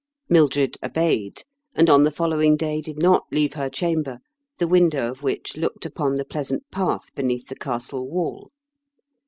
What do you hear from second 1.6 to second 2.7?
and on the following